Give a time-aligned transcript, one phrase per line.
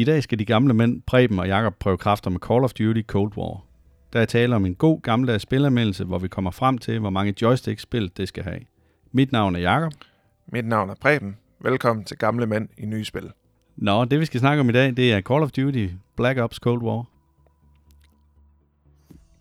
[0.00, 3.02] I dag skal de gamle mænd, Preben og Jakob prøve kræfter med Call of Duty
[3.06, 3.64] Cold War.
[4.12, 7.34] Der er tale om en god gammeldags spilanmeldelse, hvor vi kommer frem til, hvor mange
[7.42, 8.60] joystick-spil det skal have.
[9.12, 9.92] Mit navn er Jakob.
[10.46, 11.36] Mit navn er Preben.
[11.58, 13.32] Velkommen til Gamle Mænd i Nye Spil.
[13.76, 16.56] Nå, det vi skal snakke om i dag, det er Call of Duty Black Ops
[16.56, 17.04] Cold War.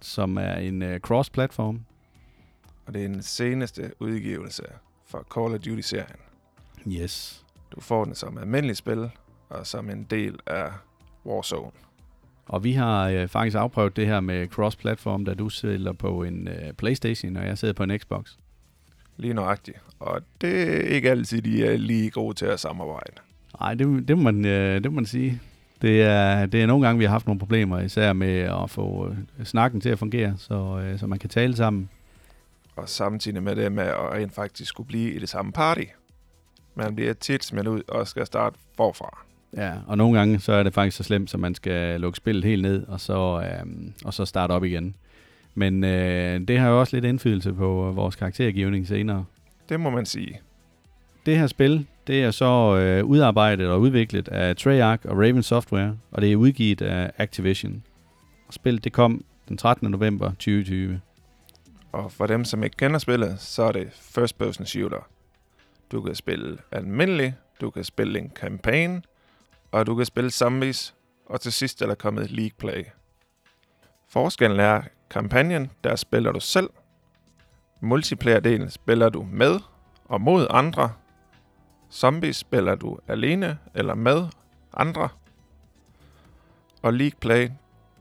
[0.01, 1.85] Som er en uh, cross-platform.
[2.87, 4.63] Og det er den seneste udgivelse
[5.05, 6.19] for Call of Duty-serien.
[6.87, 7.45] Yes.
[7.75, 9.11] Du får den som almindelig spil,
[9.49, 10.71] og som en del af
[11.25, 11.71] Warzone.
[12.45, 16.47] Og vi har øh, faktisk afprøvet det her med cross-platform, da du sidder på en
[16.47, 18.31] øh, Playstation, og jeg sidder på en Xbox.
[19.17, 19.77] Lige nøjagtigt.
[19.99, 23.13] Og det er ikke altid, de er lige gode til at samarbejde.
[23.59, 25.41] Nej, det, det, må man, øh, det må man sige.
[25.81, 29.09] Det er, det er nogle gange, vi har haft nogle problemer, især med at få
[29.39, 31.89] øh, snakken til at fungere, så, øh, så man kan tale sammen.
[32.75, 35.83] Og samtidig med det med at rent faktisk skulle blive i det samme party.
[36.75, 39.28] Man bliver tit smidt ud og skal starte forfra.
[39.57, 42.45] Ja, og nogle gange så er det faktisk så slemt, at man skal lukke spillet
[42.45, 44.95] helt ned, og så, øhm, og så starte op igen.
[45.55, 49.25] Men øh, det har jo også lidt indflydelse på vores karaktergivning senere.
[49.69, 50.39] Det må man sige.
[51.25, 55.97] Det her spil, det er så øh, udarbejdet og udviklet af Treyarch og Raven Software,
[56.11, 57.83] og det er udgivet af Activision.
[58.49, 59.91] Spillet det kom den 13.
[59.91, 61.01] november 2020.
[61.91, 65.07] Og for dem, som ikke kender spillet, så er det first person shooter.
[65.91, 69.05] Du kan spille almindelig, du kan spille en campaign,
[69.71, 72.83] og du kan spille zombies, og til sidst er der kommet League Play.
[74.07, 76.69] Forskellen er, kampagnen, der spiller du selv.
[77.81, 79.59] Multiplayer-delen spiller du med
[80.05, 80.91] og mod andre.
[81.91, 84.27] Zombies spiller du alene eller med
[84.73, 85.09] andre.
[86.81, 87.49] Og League Play,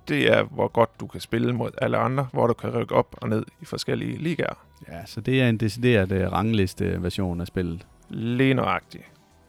[0.08, 3.16] det er, hvor godt du kan spille mod alle andre, hvor du kan rykke op
[3.19, 4.64] og ned i forskellige ligaer.
[4.89, 7.86] Ja, så det er en decideret uh, rangliste version af spillet.
[8.08, 9.05] Lige nøjagtigt.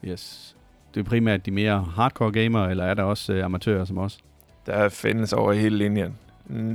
[0.05, 0.55] Yes.
[0.93, 4.19] Det er primært de mere hardcore gamere, eller er der også uh, amatører som os?
[4.65, 6.17] Der findes over hele linjen.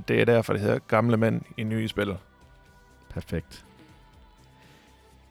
[0.09, 2.15] Det er derfor, det hedder gamle mænd i nye spil.
[3.15, 3.65] Perfekt.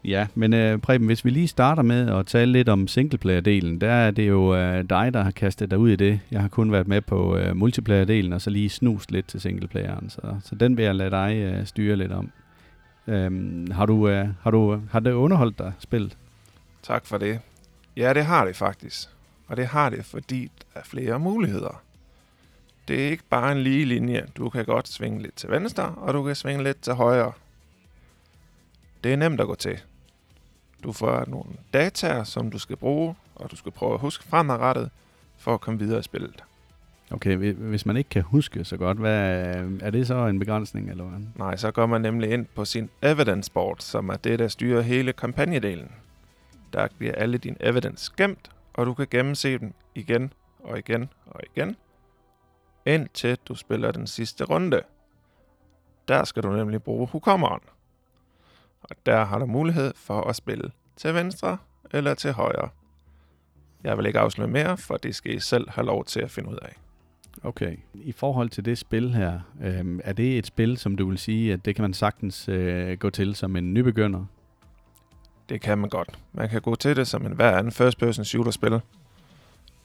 [0.06, 3.92] Ja, men uh, Preben, hvis vi lige starter med at tale lidt om singleplayer-delen, der
[3.92, 6.20] er det jo uh, dig, der har kastet dig ud i det.
[6.32, 10.10] Jeg har kun været med på uh, multiplayer-delen, og så lige snust lidt til singleplayeren,
[10.10, 12.32] så, så den vil jeg lade dig uh, styre lidt om.
[13.08, 16.18] Um, har, du, uh, har, du, har det underholdt dig spillet?
[16.84, 17.40] Tak for det.
[17.98, 19.10] Ja, det har det faktisk.
[19.48, 21.84] Og det har det, fordi der er flere muligheder.
[22.88, 24.28] Det er ikke bare en lige linje.
[24.36, 27.32] Du kan godt svinge lidt til venstre, og du kan svinge lidt til højre.
[29.04, 29.80] Det er nemt at gå til.
[30.84, 34.90] Du får nogle data, som du skal bruge, og du skal prøve at huske fremadrettet,
[35.38, 36.44] for at komme videre i spillet.
[37.12, 39.16] Okay, hvis man ikke kan huske så godt, hvad,
[39.82, 41.20] er det så en begrænsning, eller hvad?
[41.36, 44.82] Nej, så går man nemlig ind på sin evidence board, som er det, der styrer
[44.82, 45.92] hele kampagnedelen.
[46.74, 51.40] Der bliver alle dine evidence gemt, og du kan gennemse dem igen og igen og
[51.56, 51.76] igen,
[52.86, 54.82] indtil du spiller den sidste runde.
[56.08, 57.62] Der skal du nemlig bruge hukommeren.
[58.82, 61.58] Og der har du mulighed for at spille til venstre
[61.92, 62.70] eller til højre.
[63.84, 66.50] Jeg vil ikke afsløre mere, for det skal I selv have lov til at finde
[66.50, 66.76] ud af.
[67.44, 67.78] Okay.
[67.94, 71.54] I forhold til det spil her, øh, er det et spil, som du vil sige,
[71.54, 74.26] at det kan man sagtens øh, gå til som en nybegynder?
[75.50, 76.20] Det kan man godt.
[76.34, 78.82] Man kan gå til det som en hver anden first-person shooter-spil.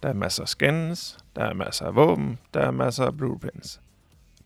[0.03, 3.81] Der er masser af skins, der er masser af våben, der er masser af blueprints.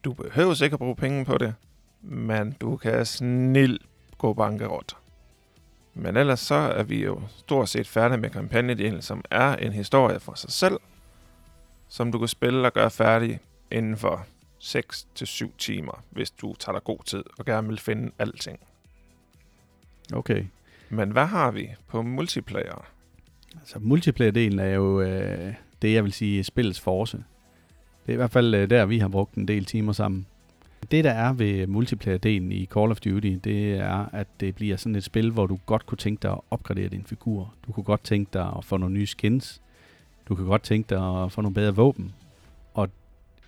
[0.04, 1.54] Du behøver ikke at bruge penge på det,
[2.02, 3.78] men du kan snil
[4.18, 4.96] gå bankerot.
[5.94, 10.20] Men ellers så er vi jo stort set færdige med kampagnedelen, som er en historie
[10.20, 10.80] for sig selv,
[11.88, 13.40] som du kan spille og gøre færdig
[13.70, 14.26] inden for
[14.60, 18.60] 6-7 timer, hvis du tager dig god tid og gerne vil finde alting.
[20.12, 20.44] Okay.
[20.92, 22.86] Men hvad har vi på multiplayer?
[23.60, 27.16] Altså multiplayer-delen er jo øh, det, jeg vil sige, spillets force.
[28.06, 30.26] Det er i hvert fald øh, der, vi har brugt en del timer sammen.
[30.90, 34.96] Det, der er ved multiplayer-delen i Call of Duty, det er, at det bliver sådan
[34.96, 37.54] et spil, hvor du godt kunne tænke dig at opgradere din figur.
[37.66, 39.62] Du kunne godt tænke dig at få nogle nye skins.
[40.28, 42.12] Du kan godt tænke dig at få nogle bedre våben.
[42.74, 42.88] Og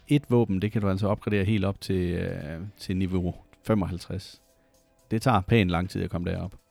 [0.08, 3.34] et våben, det kan du altså opgradere helt op til, øh, til niveau
[3.66, 4.42] 55.
[5.10, 6.63] Det tager pænt lang tid at komme derop.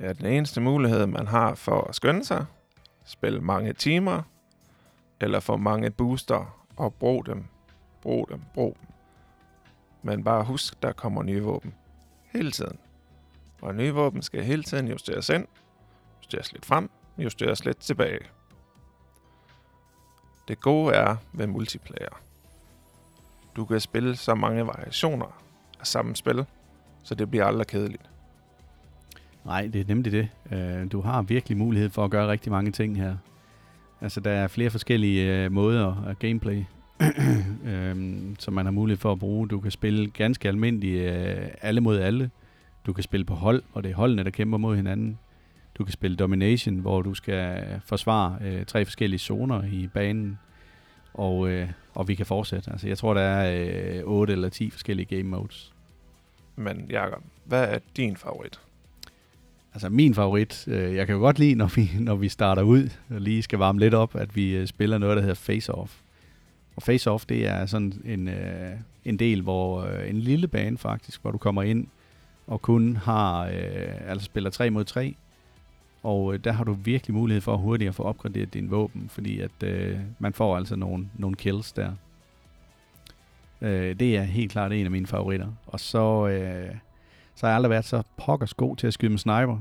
[0.00, 2.46] Ja, den eneste mulighed, man har for at skynde sig,
[3.04, 4.22] spille mange timer,
[5.20, 7.44] eller få mange booster og brug dem,
[8.02, 8.88] brug dem, brug dem.
[10.02, 11.74] Men bare husk, der kommer nye våben.
[12.32, 12.78] Hele tiden.
[13.62, 15.46] Og nye våben skal hele tiden justeres ind,
[16.18, 18.26] justeres lidt frem, justeres lidt tilbage.
[20.48, 22.20] Det gode er ved multiplayer.
[23.56, 25.42] Du kan spille så mange variationer
[25.80, 26.46] af samme spil,
[27.02, 28.10] så det bliver aldrig kedeligt.
[29.44, 30.28] Nej, det er nemlig det.
[30.52, 33.16] Uh, du har virkelig mulighed for at gøre rigtig mange ting her.
[34.00, 36.64] Altså, der er flere forskellige øh, måder at gameplay,
[37.66, 39.48] øhm, som man har mulighed for at bruge.
[39.48, 42.30] Du kan spille ganske almindeligt øh, alle mod alle.
[42.86, 45.18] Du kan spille på hold, og det er holdene, der kæmper mod hinanden.
[45.78, 50.38] Du kan spille Domination, hvor du skal forsvare øh, tre forskellige zoner i banen.
[51.14, 52.70] Og, øh, og vi kan fortsætte.
[52.70, 55.74] Altså, jeg tror, der er øh, 8 eller 10 forskellige game modes.
[56.56, 58.60] Men Jakob, hvad er din favorit?
[59.74, 62.88] Altså min favorit, øh, jeg kan jo godt lide, når vi, når vi starter ud
[63.10, 66.00] og lige skal varme lidt op, at vi øh, spiller noget, der hedder Face Off.
[66.76, 68.70] Og Face Off, det er sådan en, øh,
[69.04, 71.86] en del, hvor øh, en lille bane faktisk, hvor du kommer ind
[72.46, 75.14] og kun har, øh, altså spiller 3 mod 3,
[76.02, 79.40] og øh, der har du virkelig mulighed for hurtigt at få opgraderet din våben, fordi
[79.40, 81.92] at øh, man får altså nogle, nogle kills der.
[83.60, 85.48] Øh, det er helt klart en af mine favoritter.
[85.66, 86.74] Og så, øh,
[87.34, 89.58] så har jeg aldrig været så pokkers god til at skyde med sniper.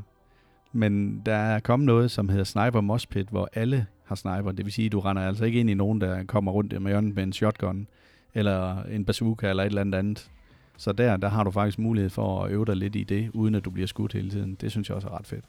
[0.71, 4.51] Men der er kommet noget, som hedder Sniper Mospit, hvor alle har sniper.
[4.51, 6.91] Det vil sige, at du render altså ikke ind i nogen, der kommer rundt med
[6.91, 7.87] hjørnet med en shotgun,
[8.33, 10.29] eller en bazooka, eller et eller andet andet.
[10.77, 13.55] Så der, der har du faktisk mulighed for at øve dig lidt i det, uden
[13.55, 14.55] at du bliver skudt hele tiden.
[14.55, 15.45] Det synes jeg også er ret fedt.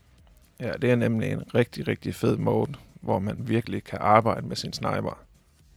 [0.60, 4.56] Ja, det er nemlig en rigtig, rigtig fed mode, hvor man virkelig kan arbejde med
[4.56, 5.18] sin sniper.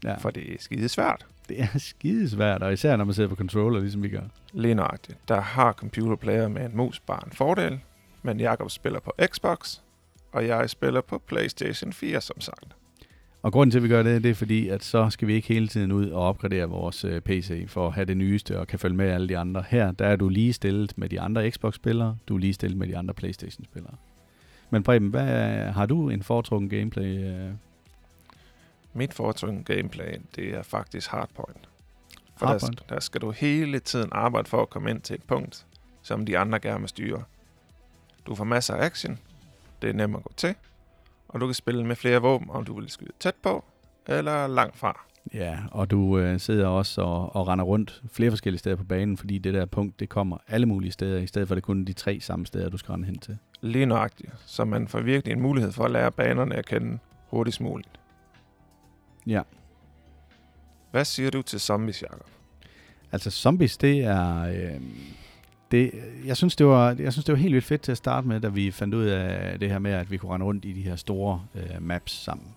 [0.04, 0.16] Ja.
[0.16, 1.26] For det er skide svært.
[1.50, 4.22] Det er skide svært, og især når man sidder på controller, ligesom vi gør.
[4.54, 5.18] Lige nøjagtigt.
[5.28, 7.80] Der har computerplayer med en mus bare en fordel,
[8.24, 9.80] men Jakob spiller på Xbox,
[10.32, 12.76] og jeg spiller på PlayStation 4, som sagt.
[13.42, 15.48] Og grunden til, at vi gør det, det er fordi, at så skal vi ikke
[15.48, 18.80] hele tiden ud og opgradere vores øh, PC for at have det nyeste og kan
[18.80, 19.64] følge med alle de andre.
[19.70, 22.88] Her der er du lige stillet med de andre Xbox-spillere, du er lige stillet med
[22.88, 23.94] de andre PlayStation-spillere.
[24.70, 27.30] Men Preben, hvad, har du en foretrukken gameplay?
[28.98, 31.70] Mit foretrukken gameplay, det er faktisk Hardpoint.
[32.38, 32.80] For hardpoint.
[32.80, 35.66] Der, der skal du hele tiden arbejde for at komme ind til et punkt,
[36.02, 37.24] som de andre gerne vil styre.
[38.26, 39.20] Du får masser af action,
[39.82, 40.56] det er nemt at gå til,
[41.28, 43.64] og du kan spille med flere våben, om du vil skyde tæt på
[44.08, 45.06] eller langt fra.
[45.34, 49.18] Ja, og du øh, sidder også og, og render rundt flere forskellige steder på banen,
[49.18, 51.94] fordi det der punkt, det kommer alle mulige steder, i stedet for det kun de
[51.94, 53.38] tre samme steder, du skal rende hen til.
[53.62, 57.62] Lige nøjagtigt, så man får virkelig en mulighed for at lære banerne at kende hurtigst
[57.62, 58.00] muligt.
[59.27, 59.41] Ja.
[60.91, 62.29] Hvad siger du til zombies, Jacob?
[63.12, 64.41] Altså zombies, det er...
[64.41, 64.81] Øh,
[65.71, 65.91] det,
[66.25, 68.39] jeg, synes, det var, jeg synes, det var helt vildt fedt til at starte med,
[68.39, 70.81] da vi fandt ud af det her med, at vi kunne rende rundt i de
[70.81, 72.47] her store øh, maps sammen.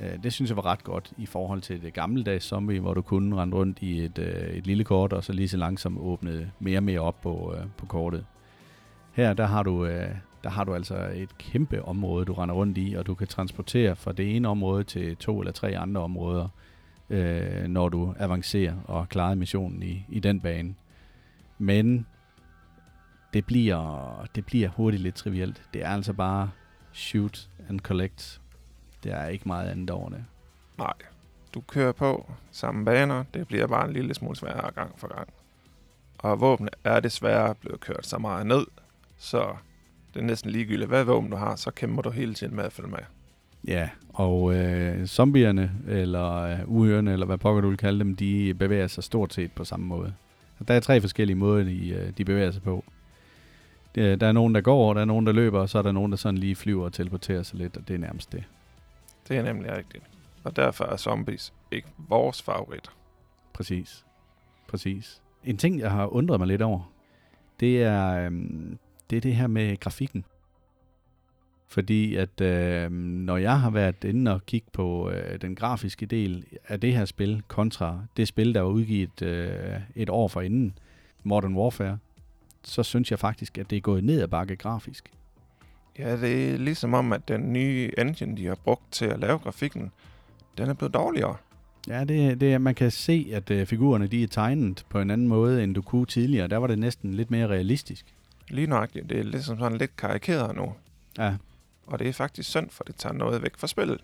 [0.00, 3.02] Øh, det synes jeg var ret godt i forhold til det gammeldags zombie, hvor du
[3.02, 6.50] kunne rende rundt i et, øh, et lille kort, og så lige så langsomt åbnede
[6.60, 8.26] mere og mere op på, øh, på kortet.
[9.12, 10.10] Her der har, du, øh,
[10.44, 13.96] der har du altså et kæmpe område, du render rundt i, og du kan transportere
[13.96, 16.48] fra det ene område til to eller tre andre områder,
[17.10, 20.74] øh, når du avancerer og klarer missionen i, i den bane.
[21.58, 22.06] Men
[23.32, 25.62] det bliver, det bliver hurtigt lidt trivielt.
[25.74, 26.50] Det er altså bare
[26.92, 28.40] shoot and collect.
[29.04, 30.24] Det er ikke meget andet over det.
[30.78, 30.94] Nej,
[31.54, 33.24] du kører på samme baner.
[33.34, 35.28] Det bliver bare en lille smule sværere gang for gang.
[36.18, 38.66] Og våben er desværre blevet kørt så meget ned,
[39.18, 39.56] så
[40.14, 42.72] det er næsten ligegyldigt, hvad våben du har, så kæmper du hele tiden med at
[42.72, 42.98] følge med.
[43.68, 48.54] Ja, og øh, zombierne, eller øh, uørene, eller hvad pokker du vil kalde dem, de
[48.54, 50.14] bevæger sig stort set på samme måde.
[50.68, 52.84] Der er tre forskellige måder, de, øh, de bevæger sig på.
[53.94, 56.12] Der er nogen, der går, der er nogen, der løber, og så er der nogen,
[56.12, 58.44] der sådan lige flyver og teleporterer sig lidt, og det er nærmest det.
[59.28, 60.04] Det er nemlig rigtigt.
[60.44, 62.90] Og derfor er zombies ikke vores favorit.
[63.52, 64.04] Præcis.
[64.68, 65.22] Præcis.
[65.44, 66.92] En ting, jeg har undret mig lidt over,
[67.60, 68.78] det er, øhm,
[69.12, 70.24] det er det her med grafikken.
[71.68, 76.44] Fordi at øh, når jeg har været inde og kigge på øh, den grafiske del
[76.68, 80.78] af det her spil, kontra det spil, der var udgivet øh, et år forinden,
[81.22, 81.98] Modern Warfare,
[82.64, 85.10] så synes jeg faktisk, at det er gået ned ad bakke grafisk.
[85.98, 89.38] Ja, det er ligesom om, at den nye engine, de har brugt til at lave
[89.38, 89.90] grafikken,
[90.58, 91.36] den er blevet dårligere.
[91.88, 95.28] Ja, det, det, man kan se, at uh, figurerne de er tegnet på en anden
[95.28, 96.48] måde, end du kunne tidligere.
[96.48, 98.06] Der var det næsten lidt mere realistisk.
[98.48, 99.10] Lige nøjagtigt.
[99.10, 100.72] Det er ligesom sådan lidt karikeret nu.
[101.18, 101.34] Ja.
[101.86, 104.00] Og det er faktisk synd, for det tager noget væk fra spillet.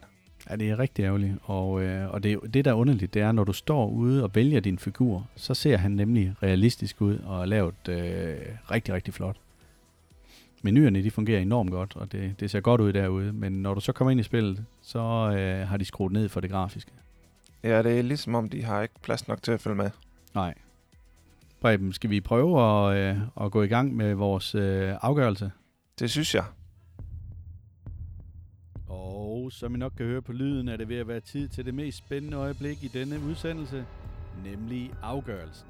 [0.51, 1.35] Ja, det er rigtig ærgerligt.
[1.43, 4.35] Og, øh, og det, det, der er underligt, det er, når du står ude og
[4.35, 8.37] vælger din figur, så ser han nemlig realistisk ud og er lavet øh,
[8.71, 9.37] rigtig, rigtig flot.
[10.63, 13.33] Menuerne, de fungerer enormt godt, og det, det ser godt ud derude.
[13.33, 14.99] Men når du så kommer ind i spillet, så
[15.39, 16.91] øh, har de skruet ned for det grafiske.
[17.63, 19.91] Ja, det er ligesom om, de har ikke plads nok til at følge med.
[20.35, 20.55] Nej.
[21.61, 25.51] Preben, skal vi prøve at, øh, at gå i gang med vores øh, afgørelse?
[25.99, 26.45] Det synes jeg.
[28.89, 31.65] Og som I nok kan høre på lyden, er det ved at være tid til
[31.65, 33.85] det mest spændende øjeblik i denne udsendelse,
[34.45, 35.67] nemlig afgørelsen.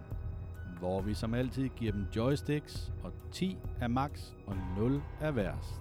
[0.78, 4.10] Hvor vi som altid giver dem joysticks, og 10 er max,
[4.46, 5.74] og 0 er værst.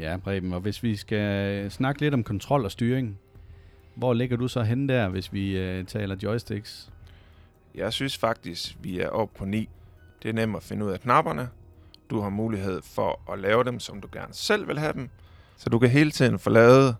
[0.00, 3.18] Ja, Preben, og hvis vi skal snakke lidt om kontrol og styring,
[3.94, 6.92] Hvor ligger du så henne der, hvis vi øh, taler joysticks?
[7.74, 9.68] Jeg synes faktisk, vi er oppe på 9.
[10.22, 11.48] Det er nemt at finde ud af knapperne.
[12.10, 15.08] Du har mulighed for at lave dem, som du gerne selv vil have dem.
[15.56, 16.96] Så du kan hele tiden få lavet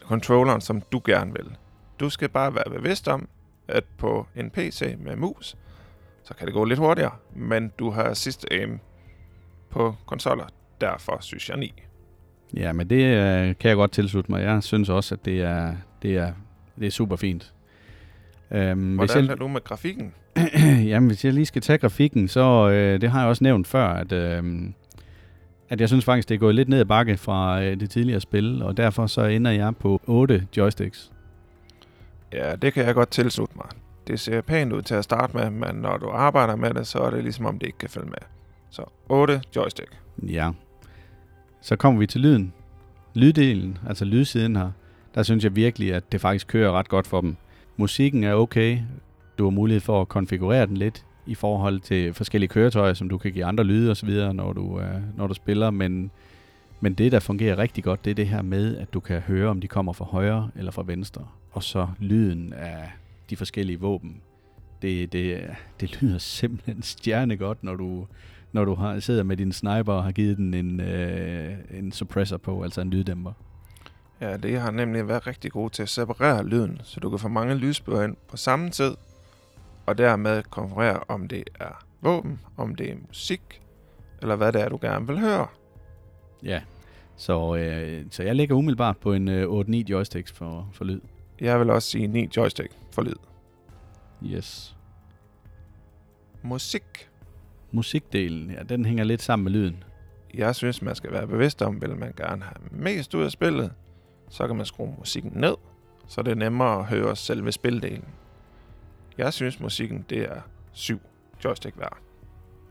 [0.00, 1.56] controlleren, som du gerne vil.
[2.00, 3.28] Du skal bare være bevidst om,
[3.68, 5.56] at på en PC med mus,
[6.22, 8.78] så kan det gå lidt hurtigere, men du har sidste aim
[9.70, 10.46] på konsoller.
[10.80, 11.82] Derfor synes jeg 9.
[12.56, 14.42] Ja, men det øh, kan jeg godt tilslutte mig.
[14.42, 16.32] Jeg synes også, at det er, det er,
[16.78, 17.54] det er super fint.
[18.52, 20.12] Øhm, Hvordan hvis jeg, er du med grafikken?
[20.90, 23.86] jamen, hvis jeg lige skal tage grafikken, så øh, det har jeg også nævnt før,
[23.88, 24.44] at, øh,
[25.68, 28.20] at jeg synes faktisk, det er gået lidt ned ad bakke fra øh, det tidligere
[28.20, 31.12] spil, og derfor så ender jeg på 8 joysticks.
[32.32, 33.66] Ja, det kan jeg godt tilslutte mig.
[34.06, 36.98] Det ser pænt ud til at starte med, men når du arbejder med det, så
[36.98, 38.18] er det ligesom om det ikke kan følge med.
[38.70, 39.98] Så 8 joystick.
[40.22, 40.50] Ja.
[41.60, 42.52] Så kommer vi til lyden.
[43.14, 44.70] Lyddelen, altså lydsiden her,
[45.14, 47.36] der synes jeg virkelig, at det faktisk kører ret godt for dem.
[47.80, 48.78] Musikken er okay.
[49.38, 53.18] Du har mulighed for at konfigurere den lidt i forhold til forskellige køretøjer, som du
[53.18, 56.10] kan give andre lyde osv., når du, øh, når du spiller, men,
[56.80, 59.48] men det, der fungerer rigtig godt, det er det her med, at du kan høre,
[59.48, 62.90] om de kommer fra højre eller fra venstre, og så lyden af
[63.30, 64.20] de forskellige våben.
[64.82, 65.40] Det, det,
[65.80, 68.06] det lyder simpelthen stjerne godt, når du,
[68.52, 72.36] når du har, sidder med din sniper og har givet den en, øh, en suppressor
[72.36, 73.32] på, altså en lyddæmper.
[74.20, 77.28] Ja, det har nemlig været rigtig god til at separere lyden, så du kan få
[77.28, 78.96] mange lydspor ind på samme tid,
[79.86, 83.62] og dermed konferere, om det er våben, om det er musik,
[84.22, 85.46] eller hvad det er, du gerne vil høre.
[86.42, 86.62] Ja,
[87.16, 91.00] så, øh, så jeg ligger umiddelbart på en øh, 8-9 joysticks for, for lyd.
[91.40, 93.16] Jeg vil også sige 9 joystick for lyd.
[94.24, 94.76] Yes.
[96.42, 97.08] Musik.
[97.70, 99.84] Musikdelen, ja, den hænger lidt sammen med lyden.
[100.34, 103.72] Jeg synes, man skal være bevidst om, vil man gerne have mest ud af spillet,
[104.30, 105.54] så kan man skrue musikken ned,
[106.06, 108.04] så det er nemmere at høre selve spildelen.
[109.18, 110.40] Jeg synes, musikken det er
[110.72, 111.00] syv
[111.44, 111.98] joystick værd.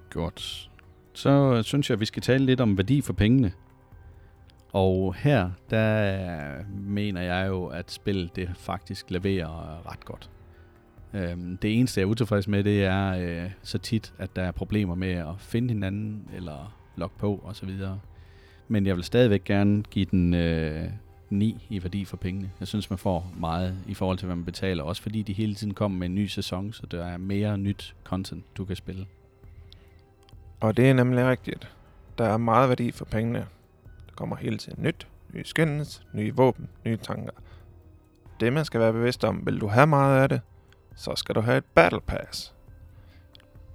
[0.10, 0.70] Godt.
[1.14, 3.52] Så øh, synes jeg, at vi skal tale lidt om værdi for pengene.
[4.74, 10.30] Og her, der mener jeg jo, at spillet det faktisk leverer øh, ret godt.
[11.14, 14.52] Øhm, det eneste, jeg er utilfreds med, det er øh, så tit, at der er
[14.52, 17.70] problemer med at finde hinanden, eller logge på osv.
[18.68, 20.90] Men jeg vil stadigvæk gerne give den øh,
[21.30, 22.52] 9 i værdi for pengene.
[22.60, 24.84] Jeg synes, man får meget i forhold til, hvad man betaler.
[24.84, 27.96] Også fordi de hele tiden kommer med en ny sæson, så der er mere nyt
[28.04, 29.06] content, du kan spille.
[30.60, 31.76] Og det er nemlig rigtigt.
[32.18, 33.40] Der er meget værdi for pengene.
[34.08, 37.32] Der kommer hele tiden nyt, nye skins, nye våben, nye tanker.
[38.40, 40.42] Det man skal være bevidst om, vil du have meget af det,
[40.96, 42.56] så skal du have et Battle Pass.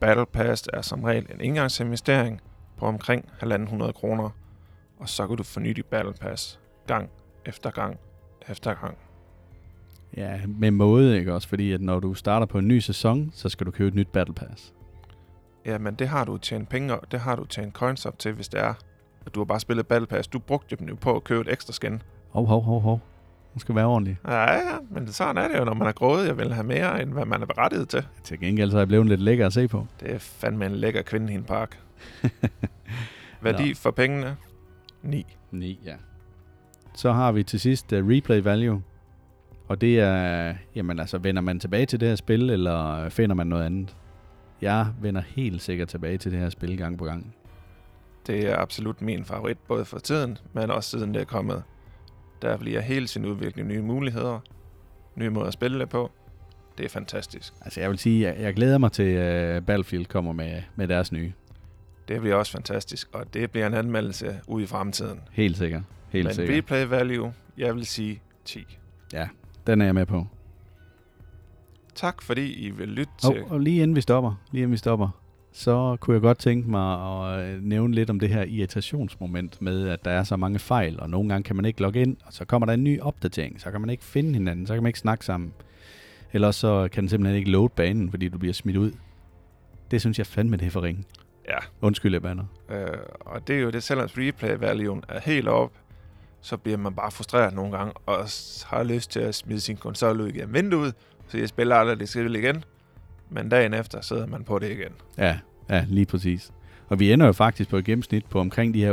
[0.01, 2.41] Battle Pass er som regel en engangsinvestering
[2.77, 4.31] på omkring 1.500 kroner,
[4.99, 7.11] og så kan du forny dit Battle Pass gang
[7.47, 7.99] efter gang
[8.49, 8.99] efter gang.
[10.17, 11.49] Ja, med måde, ikke også?
[11.49, 14.09] Fordi at når du starter på en ny sæson, så skal du købe et nyt
[14.09, 14.75] Battle Pass.
[15.67, 18.49] Ja, men det har du tjent penge, det har du tjent coins op til, hvis
[18.49, 18.75] det er,
[19.27, 20.29] at du har bare spillet Battle Pass.
[20.29, 22.03] Du brugte dem jo på at købe et ekstra skin.
[22.31, 23.01] Hov, hov, hov, hov.
[23.55, 24.19] Nu skal være ordentlig.
[24.29, 27.03] Ja, ja, men sådan er det jo, når man er grådig og vil have mere,
[27.03, 28.07] end hvad man er berettiget til.
[28.25, 29.87] Til gengæld så er jeg blevet lidt lækker at se på.
[30.01, 31.79] Det er fandme en lækker kvinde i en park.
[33.43, 33.75] Værdi Nå.
[33.75, 34.37] for pengene?
[35.03, 35.27] 9.
[35.51, 35.95] 9, ja.
[36.95, 38.83] Så har vi til sidst uh, replay value.
[39.69, 43.47] Og det er, jamen altså, vender man tilbage til det her spil, eller finder man
[43.47, 43.97] noget andet?
[44.63, 47.35] Jeg vender helt sikkert tilbage til det her spil gang på gang.
[48.27, 51.63] Det er absolut min favorit, både for tiden, men også siden det er kommet.
[52.43, 54.41] Der bliver hele sin udvikling nye muligheder,
[55.17, 56.11] nye måder at spille det på.
[56.79, 57.53] Det er fantastisk.
[57.61, 61.13] Altså jeg vil sige, jeg, jeg glæder mig til uh, Battlefield kommer med, med deres
[61.13, 61.33] nye.
[62.09, 65.21] Det bliver også fantastisk, og det bliver en anmeldelse ude i fremtiden.
[65.33, 65.83] Helt sikkert.
[66.11, 66.57] Helt Men sikkert.
[66.57, 68.79] replay value, jeg vil sige 10.
[69.13, 69.29] Ja,
[69.67, 70.27] den er jeg med på.
[71.95, 73.45] Tak fordi I vil lytte oh, til...
[73.45, 75.09] Og lige inden vi stopper, lige inden vi stopper,
[75.53, 79.89] så kunne jeg godt tænke mig at øh, nævne lidt om det her irritationsmoment med,
[79.89, 82.33] at der er så mange fejl, og nogle gange kan man ikke logge ind, og
[82.33, 84.89] så kommer der en ny opdatering, så kan man ikke finde hinanden, så kan man
[84.89, 85.53] ikke snakke sammen.
[86.33, 88.93] Eller så kan den simpelthen ikke load banen, fordi du bliver smidt ud.
[89.91, 91.05] Det synes jeg fandme, det er for ringe.
[91.55, 91.59] Ja.
[91.81, 92.45] Undskyld, jeg bander.
[92.71, 92.87] Øh,
[93.21, 95.73] og det er jo det, selvom replay value er helt op,
[96.41, 98.19] så bliver man bare frustreret nogle gange, og
[98.67, 100.95] har lyst til at smide sin konsol ud igennem vinduet,
[101.29, 102.65] så jeg spiller aldrig det spil igen.
[103.31, 104.93] Men dagen efter sidder man på det igen.
[105.19, 105.39] Ja,
[105.71, 106.53] ja, lige præcis.
[106.89, 108.93] Og vi ender jo faktisk på et gennemsnit på omkring de her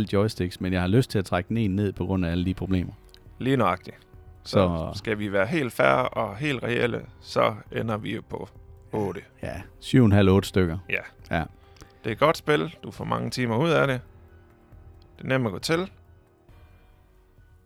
[0.00, 2.30] 8,5 joysticks, men jeg har lyst til at trække den en ned på grund af
[2.30, 2.92] alle de problemer.
[3.38, 3.96] Lige nøjagtigt.
[4.44, 8.48] Så, så skal vi være helt færre og helt reelle, så ender vi jo på
[8.92, 9.20] 8.
[9.42, 10.78] Ja, 7,5-8 stykker.
[10.90, 11.36] Ja.
[11.36, 11.44] Ja.
[12.04, 12.74] Det er et godt spil.
[12.82, 14.00] Du får mange timer ud af det.
[15.18, 15.90] Det er nemt at gå til.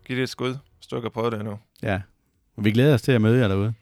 [0.04, 1.58] Giv det et skud, hvis du ikke har prøvet det endnu.
[1.82, 2.00] Ja,
[2.56, 3.74] Vi glæder os til at møde jer derude.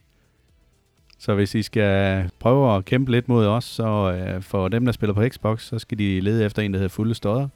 [1.18, 4.92] Så hvis I skal prøve at kæmpe lidt mod os, så øh, for dem, der
[4.92, 7.48] spiller på Xbox, så skal de lede efter en, der hedder Fulde Stodder.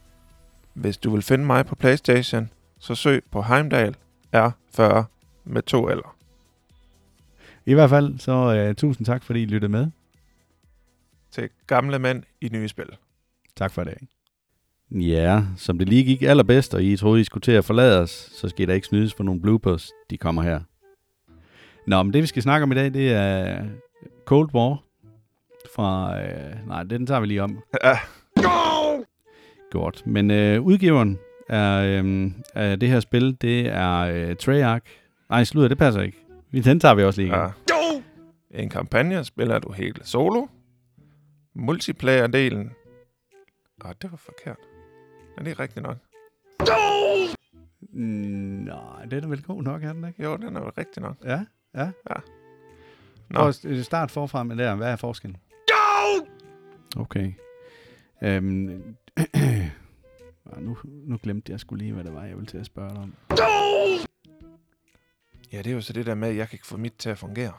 [0.74, 3.96] Hvis du vil finde mig på Playstation, så søg på Heimdall
[4.36, 5.02] R40
[5.44, 6.16] med to eller.
[7.66, 9.86] I hvert fald, så øh, tusind tak, fordi I lyttede med.
[11.38, 12.86] Til gamle mænd i nye spil.
[13.56, 14.08] Tak for i dag.
[14.90, 18.10] Ja, som det lige gik allerbedst, og I troede, I skulle til at forlade os,
[18.10, 19.90] så skal I da ikke snydes for nogle bloopers.
[20.10, 20.60] De kommer her.
[21.86, 23.64] Nå, men det vi skal snakke om i dag, det er
[24.24, 24.82] Cold War
[25.74, 26.20] fra...
[26.22, 27.58] Øh, nej, den tager vi lige om.
[27.84, 27.98] Ja.
[29.70, 30.06] Godt.
[30.06, 31.18] Men øh, udgiveren
[31.48, 34.86] er, øh, af det her spil, det er øh, Treyarch.
[35.30, 36.18] Nej, slutter, det passer ikke.
[36.52, 37.36] Den tager vi også lige.
[37.36, 37.48] Ja.
[38.50, 40.46] En kampagne spiller du helt solo.
[41.58, 42.70] Multiplayer-delen...
[43.84, 44.58] Åh, det var forkert.
[45.36, 45.96] Er det rigtigt nok?
[47.80, 48.04] Mm,
[48.64, 50.22] nej, det er vel god nok, er den ikke?
[50.22, 51.16] Jo, den er jo rigtig nok.
[51.24, 51.90] Ja, ja.
[53.30, 54.74] Nå, Prøv at øh, start forfra med der.
[54.74, 55.36] Hvad er forskellen?
[56.96, 57.32] Okay.
[58.22, 62.66] Øhm, ah, nu, nu glemte jeg skulle lige, hvad det var, jeg ville til at
[62.66, 63.14] spørge dig om.
[65.52, 67.10] ja, det er jo så det der med, at jeg kan ikke få mit til
[67.10, 67.52] at fungere.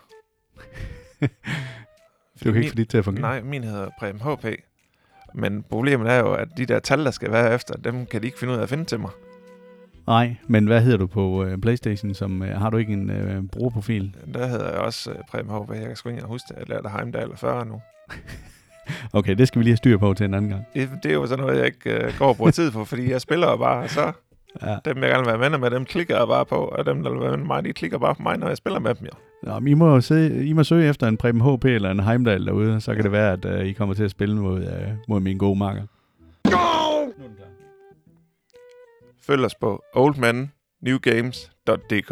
[2.43, 3.21] Du kan ikke få dit til at fungere?
[3.21, 4.45] Nej, min hedder Preben HP.
[5.33, 8.27] Men problemet er jo, at de der tal, der skal være efter, dem kan de
[8.27, 9.11] ikke finde ud af at finde til mig.
[10.07, 12.13] Nej, men hvad hedder du på øh, Playstation?
[12.13, 14.15] Som, øh, har du ikke en øh, brugerprofil?
[14.33, 15.69] Der hedder jeg også uh, Preben HP.
[15.69, 16.55] Jeg kan sgu ikke huske det.
[16.59, 17.81] Jeg lærte Heimdall 40 nu.
[19.13, 20.65] Okay, det skal vi lige have styr på til en anden gang.
[20.73, 23.11] Det, det er jo sådan noget, jeg ikke uh, går og bruger tid på, fordi
[23.11, 24.11] jeg spiller bare, og så
[24.61, 24.77] Ja.
[24.85, 27.11] dem, jeg gerne vil være venner med, dem klikker jeg bare på, og dem, der
[27.11, 29.05] vil være venner med mig, de klikker bare på mig, når jeg spiller med dem,
[29.05, 29.11] jo.
[29.43, 32.45] Nå, men I må, se, I må søge efter en Preben HP eller en Heimdall
[32.45, 35.19] derude, så kan det være, at øh, I kommer til at spille mod, øh, mod
[35.19, 35.83] min gode makker.
[39.21, 42.11] Følg os på oldmennewgames.dk